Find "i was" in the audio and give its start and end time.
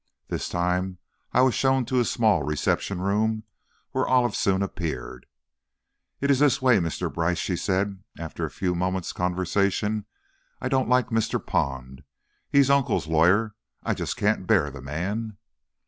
1.31-1.53